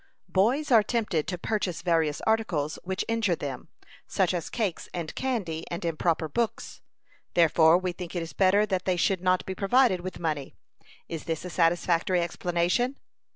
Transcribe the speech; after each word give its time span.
"Boys 0.29 0.71
are 0.71 0.81
tempted 0.81 1.27
to 1.27 1.37
purchase 1.37 1.83
various 1.83 2.21
articles 2.21 2.79
which 2.83 3.05
injure 3.07 3.35
them, 3.35 3.67
such 4.07 4.33
as 4.33 4.49
cakes 4.49 4.89
and 4.95 5.13
candy, 5.13 5.63
and 5.69 5.85
improper 5.85 6.27
books. 6.27 6.81
Therefore 7.35 7.77
we 7.77 7.91
think 7.91 8.15
it 8.15 8.23
is 8.23 8.33
better 8.33 8.65
that 8.65 8.85
they 8.85 8.97
should 8.97 9.21
not 9.21 9.45
be 9.45 9.53
provided 9.53 10.01
with 10.01 10.17
money. 10.17 10.55
Is 11.07 11.25
this 11.25 11.45
a 11.45 11.51
satisfactory 11.51 12.19
explanation?" 12.23 12.97